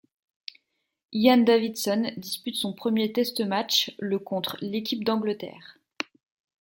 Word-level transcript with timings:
Ian 1.13 1.41
Davidson 1.43 2.11
dispute 2.17 2.55
son 2.55 2.73
premier 2.73 3.11
test 3.13 3.41
match 3.41 3.93
le 3.99 4.17
contre 4.17 4.57
l'équipe 4.59 5.03
d'Angleterre. 5.03 5.77